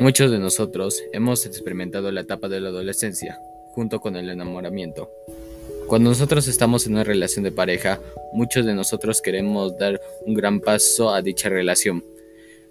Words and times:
Muchos 0.00 0.30
de 0.30 0.38
nosotros 0.38 1.04
hemos 1.12 1.44
experimentado 1.44 2.10
la 2.10 2.22
etapa 2.22 2.48
de 2.48 2.58
la 2.58 2.70
adolescencia, 2.70 3.38
junto 3.72 4.00
con 4.00 4.16
el 4.16 4.30
enamoramiento. 4.30 5.10
Cuando 5.88 6.08
nosotros 6.08 6.48
estamos 6.48 6.86
en 6.86 6.94
una 6.94 7.04
relación 7.04 7.44
de 7.44 7.52
pareja, 7.52 8.00
muchos 8.32 8.64
de 8.64 8.72
nosotros 8.72 9.20
queremos 9.20 9.76
dar 9.76 10.00
un 10.24 10.32
gran 10.32 10.60
paso 10.60 11.10
a 11.10 11.20
dicha 11.20 11.50
relación. 11.50 12.02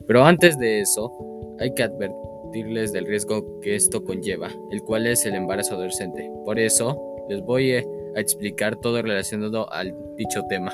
Pero 0.08 0.26
antes 0.26 0.58
de 0.58 0.82
eso, 0.82 1.56
hay 1.60 1.76
que 1.76 1.84
advertirles 1.84 2.94
del 2.94 3.06
riesgo 3.06 3.60
que 3.60 3.76
esto 3.76 4.04
conlleva, 4.04 4.50
el 4.72 4.82
cual 4.82 5.06
es 5.06 5.24
el 5.28 5.36
embarazo 5.36 5.76
adolescente. 5.76 6.32
Por 6.46 6.58
eso, 6.58 7.00
les 7.30 7.42
voy 7.42 7.74
a 7.74 7.84
explicar 8.16 8.76
todo 8.78 9.04
relacionado 9.04 9.72
al 9.72 9.96
dicho 10.18 10.42
tema. 10.50 10.74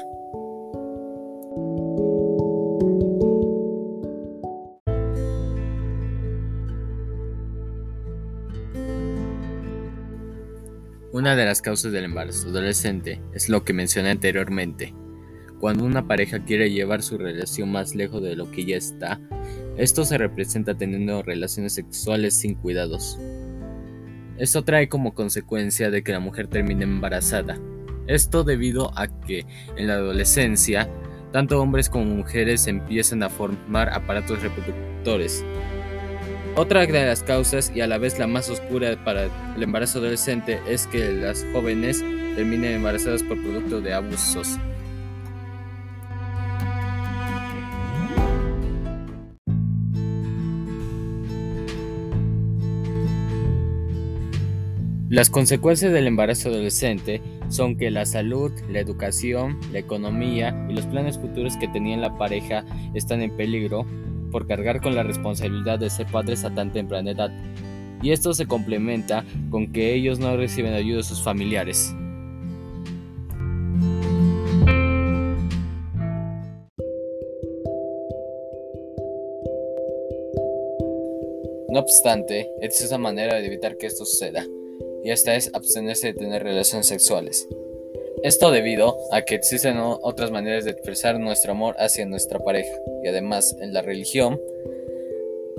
Una 11.16 11.38
de 11.38 11.46
las 11.46 11.62
causas 11.62 11.94
del 11.94 12.04
embarazo 12.04 12.50
adolescente 12.50 13.22
es 13.34 13.48
lo 13.48 13.64
que 13.64 13.72
mencioné 13.72 14.10
anteriormente. 14.10 14.94
Cuando 15.62 15.86
una 15.86 16.10
pareja 16.10 16.44
quiere 16.44 16.72
llevar 16.72 17.04
su 17.04 17.18
relación 17.18 17.72
más 17.72 17.96
lejos 17.96 18.22
de 18.22 18.36
lo 18.36 18.52
que 18.52 18.66
ya 18.66 18.76
está, 18.76 19.22
esto 19.78 20.04
se 20.04 20.18
representa 20.18 20.76
teniendo 20.76 21.24
relaciones 21.24 21.72
sexuales 21.72 22.36
sin 22.36 22.56
cuidados. 22.56 23.18
Esto 24.38 24.66
trae 24.66 24.90
como 24.90 25.14
consecuencia 25.14 25.90
de 25.90 26.04
que 26.04 26.12
la 26.12 26.20
mujer 26.20 26.48
termine 26.48 26.84
embarazada. 26.84 27.58
Esto 28.08 28.44
debido 28.44 28.92
a 29.00 29.08
que 29.08 29.46
en 29.78 29.88
la 29.88 29.94
adolescencia, 29.94 30.90
tanto 31.32 31.62
hombres 31.62 31.90
como 31.90 32.14
mujeres 32.14 32.68
empiezan 32.68 33.24
a 33.24 33.30
formar 33.30 33.88
aparatos 33.88 34.44
reproductores, 34.44 35.46
otra 36.56 36.86
de 36.86 37.06
las 37.06 37.22
causas 37.24 37.72
y 37.76 37.82
a 37.82 37.88
la 37.88 37.98
vez 37.98 38.18
la 38.18 38.28
más 38.28 38.50
oscura 38.50 39.04
para 39.04 39.26
el 39.56 39.64
embarazo 39.64 40.00
adolescente 40.00 40.60
es 40.68 40.88
que 40.88 41.12
las 41.12 41.46
jóvenes 41.52 42.04
terminen 42.36 42.76
embarazadas 42.76 43.24
por 43.24 43.42
producto 43.42 43.82
de 43.82 43.94
abusos. 43.94 44.58
Las 55.10 55.30
consecuencias 55.30 55.94
del 55.94 56.08
embarazo 56.08 56.50
adolescente 56.50 57.22
son 57.50 57.78
que 57.78 57.92
la 57.92 58.06
salud, 58.06 58.52
la 58.70 58.80
educación, 58.80 59.60
la 59.72 59.80
economía 59.80 60.66
y 60.70 60.74
los 60.74 60.86
planes 60.88 61.18
futuros 61.18 61.56
que 61.58 61.68
tenía 61.68 61.96
la 61.96 62.18
pareja 62.18 62.66
están 62.94 63.22
en 63.22 63.36
peligro 63.38 63.86
por 64.32 64.48
cargar 64.48 64.82
con 64.82 64.96
la 64.96 65.04
responsabilidad 65.04 65.80
de 65.80 65.90
ser 65.90 66.08
padres 66.08 66.44
a 66.44 66.54
tan 66.54 66.72
temprana 66.72 67.12
edad, 67.12 67.32
y 68.02 68.12
esto 68.12 68.34
se 68.34 68.46
complementa 68.46 69.26
con 69.50 69.72
que 69.72 69.94
ellos 69.94 70.20
no 70.20 70.36
reciben 70.38 70.74
ayuda 70.74 70.98
de 70.98 71.04
sus 71.04 71.24
familiares. 71.24 71.94
No 81.70 81.82
obstante, 81.82 82.48
existe 82.62 82.96
una 82.96 83.04
manera 83.04 83.36
de 83.36 83.48
evitar 83.48 83.78
que 83.78 83.88
esto 83.88 84.06
suceda, 84.06 84.46
y 85.04 85.12
esta 85.12 85.36
es 85.36 85.52
abstenerse 85.54 86.08
de 86.08 86.14
tener 86.14 86.42
relaciones 86.42 86.88
sexuales. 86.88 87.48
Esto 88.24 88.52
debido 88.52 88.98
a 89.12 89.22
que 89.22 89.36
existen 89.36 89.78
otras 89.78 90.32
maneras 90.32 90.66
de 90.66 90.72
expresar 90.72 91.20
nuestro 91.20 91.52
amor 91.52 91.76
hacia 91.78 92.06
nuestra 92.06 92.40
pareja 92.40 92.76
y 93.04 93.08
además 93.08 93.56
en 93.60 93.74
la 93.74 93.82
religión 93.82 94.42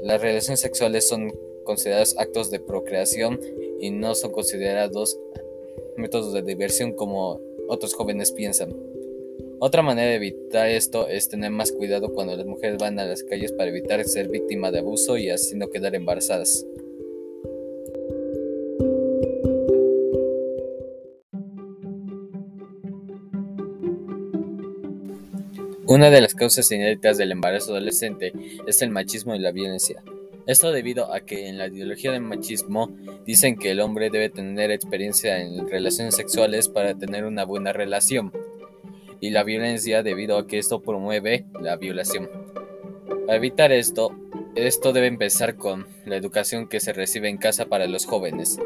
las 0.03 0.21
relaciones 0.21 0.61
sexuales 0.61 1.09
son 1.09 1.33
consideradas 1.65 2.17
actos 2.19 2.51
de 2.51 2.61
procreación 2.61 3.41
y 3.81 3.91
no 3.91 4.15
son 4.15 4.33
considerados 4.33 5.19
métodos 5.97 6.33
de 6.33 6.43
diversión 6.43 6.93
como 6.93 7.41
otros 7.69 7.95
jóvenes 7.95 8.33
piensan. 8.33 8.75
Otra 9.59 9.83
manera 9.83 10.11
de 10.11 10.17
evitar 10.17 10.69
esto 10.69 11.09
es 11.09 11.29
tener 11.29 11.51
más 11.51 11.73
cuidado 11.73 12.13
cuando 12.13 12.37
las 12.37 12.47
mujeres 12.47 12.79
van 12.79 12.99
a 12.99 13.07
las 13.07 13.23
calles 13.23 13.53
para 13.53 13.71
evitar 13.71 14.05
ser 14.05 14.29
víctima 14.29 14.71
de 14.71 14.81
abuso 14.81 15.17
y 15.17 15.31
así 15.31 15.57
no 15.57 15.71
quedar 15.71 15.95
embarazadas. 15.95 16.67
Una 25.89 26.11
de 26.11 26.21
las 26.21 26.35
causas 26.35 26.73
inéditas 26.73 27.17
del 27.17 27.31
embarazo 27.31 27.71
adolescente 27.71 28.33
es 28.67 28.83
el 28.83 28.91
machismo 28.91 29.37
y 29.37 29.39
la 29.39 29.53
violencia. 29.53 30.03
Esto 30.45 30.73
debido 30.73 31.15
a 31.15 31.21
que 31.21 31.49
en 31.49 31.59
la 31.59 31.69
ideología 31.69 32.11
del 32.11 32.23
machismo 32.23 32.91
dicen 33.25 33.57
que 33.57 33.71
el 33.71 33.79
hombre 33.81 34.11
debe 34.11 34.29
tener 34.29 34.73
experiencia 34.73 35.39
en 35.39 35.69
relaciones 35.69 36.17
sexuales 36.17 36.69
para 36.69 36.95
tener 36.95 37.25
una 37.25 37.45
buena 37.45 37.73
relación, 37.73 38.33
y 39.21 39.31
la 39.31 39.45
violencia 39.45 40.03
debido 40.03 40.39
a 40.39 40.49
que 40.49 40.59
esto 40.59 40.83
promueve 40.83 41.45
la 41.61 41.77
violación. 41.77 42.29
Para 43.25 43.37
evitar 43.37 43.71
esto, 43.71 44.11
esto 44.57 44.93
debe 44.93 45.07
empezar 45.07 45.55
con 45.55 45.87
la 46.05 46.17
educación 46.17 46.69
que 46.69 46.81
se 46.81 46.95
recibe 46.95 47.29
en 47.29 47.39
casa 47.39 47.67
para 47.67 47.87
los 47.87 48.07
jóvenes. 48.07 48.59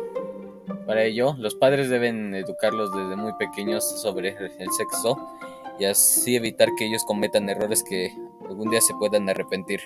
Para 0.87 1.05
ello, 1.05 1.37
los 1.39 1.55
padres 1.55 1.91
deben 1.91 2.35
educarlos 2.35 2.91
desde 2.95 3.17
muy 3.17 3.33
pequeños 3.39 4.01
sobre 4.01 4.31
el 4.59 4.71
sexo 4.73 5.19
y 5.81 5.87
así 5.87 6.37
evitar 6.37 6.69
que 6.77 6.85
ellos 6.85 7.05
cometan 7.05 7.49
errores 7.49 7.83
que 7.83 8.13
algún 8.47 8.71
día 8.71 8.83
se 8.83 8.95
puedan 8.95 9.29
arrepentir. 9.31 9.81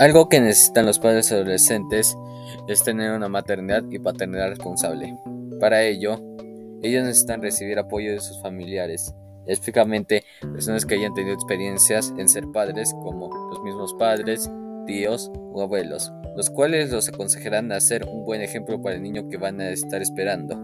Algo 0.00 0.28
que 0.28 0.40
necesitan 0.40 0.86
los 0.86 0.98
padres 0.98 1.30
adolescentes 1.30 2.16
es 2.66 2.82
tener 2.82 3.12
una 3.12 3.28
maternidad 3.28 3.84
y 3.90 4.00
paternidad 4.00 4.48
responsable. 4.48 5.16
Para 5.60 5.84
ello, 5.84 6.20
ellos 6.82 7.04
necesitan 7.04 7.40
recibir 7.40 7.78
apoyo 7.78 8.12
de 8.12 8.20
sus 8.20 8.40
familiares, 8.40 9.14
específicamente 9.46 10.24
personas 10.40 10.86
que 10.86 10.96
hayan 10.96 11.14
tenido 11.14 11.34
experiencias 11.34 12.12
en 12.16 12.28
ser 12.28 12.48
padres 12.48 12.92
como 13.02 13.28
los 13.50 13.62
mismos 13.62 13.94
padres, 13.94 14.50
tíos 14.88 15.30
o 15.52 15.62
abuelos, 15.62 16.10
los 16.34 16.50
cuales 16.50 16.90
los 16.90 17.08
aconsejarán 17.08 17.70
a 17.70 17.80
ser 17.80 18.06
un 18.06 18.24
buen 18.24 18.40
ejemplo 18.40 18.82
para 18.82 18.96
el 18.96 19.02
niño 19.02 19.28
que 19.28 19.36
van 19.36 19.60
a 19.60 19.68
estar 19.70 20.02
esperando. 20.02 20.56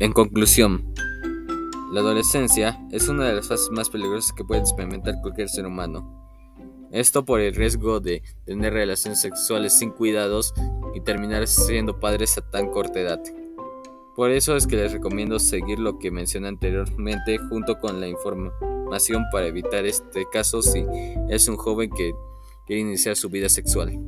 En 0.00 0.14
conclusión, 0.14 0.92
la 1.92 2.00
adolescencia 2.00 2.80
es 2.90 3.08
una 3.08 3.26
de 3.26 3.34
las 3.34 3.48
fases 3.48 3.68
más 3.70 3.90
peligrosas 3.90 4.32
que 4.32 4.44
puede 4.44 4.62
experimentar 4.62 5.20
cualquier 5.20 5.50
ser 5.50 5.66
humano. 5.66 6.29
Esto 6.92 7.24
por 7.24 7.40
el 7.40 7.54
riesgo 7.54 8.00
de 8.00 8.22
tener 8.44 8.72
relaciones 8.72 9.20
sexuales 9.20 9.78
sin 9.78 9.90
cuidados 9.90 10.52
y 10.94 11.00
terminar 11.00 11.46
siendo 11.46 12.00
padres 12.00 12.36
a 12.36 12.50
tan 12.50 12.70
corta 12.70 12.98
edad. 12.98 13.20
Por 14.16 14.30
eso 14.32 14.56
es 14.56 14.66
que 14.66 14.76
les 14.76 14.92
recomiendo 14.92 15.38
seguir 15.38 15.78
lo 15.78 15.98
que 15.98 16.10
mencioné 16.10 16.48
anteriormente 16.48 17.38
junto 17.38 17.78
con 17.78 18.00
la 18.00 18.08
información 18.08 19.24
para 19.30 19.46
evitar 19.46 19.86
este 19.86 20.26
caso 20.32 20.62
si 20.62 20.84
es 21.28 21.48
un 21.48 21.56
joven 21.56 21.90
que 21.90 22.12
quiere 22.66 22.82
iniciar 22.82 23.16
su 23.16 23.30
vida 23.30 23.48
sexual. 23.48 23.98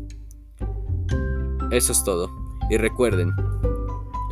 Eso 1.71 1.93
es 1.93 2.03
todo. 2.05 2.31
Y 2.69 2.77
recuerden, 2.77 3.33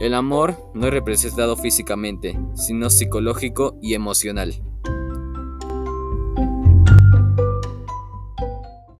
el 0.01 0.15
amor 0.15 0.57
no 0.75 0.89
es 0.89 0.93
representado 0.93 1.57
físicamente, 1.57 2.39
sino 2.55 2.91
psicológico 2.91 3.79
y 3.81 3.95
emocional. 3.95 4.55